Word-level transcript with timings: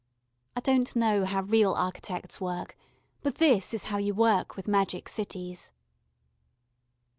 I 0.57 0.61
don't 0.61 0.95
know 0.95 1.25
how 1.25 1.43
real 1.43 1.73
architects 1.73 2.41
work, 2.41 2.75
but 3.21 3.35
this 3.35 3.71
is 3.71 3.83
how 3.83 3.99
you 3.99 4.15
work 4.15 4.55
with 4.55 4.67
magic 4.67 5.07
cities. 5.07 5.73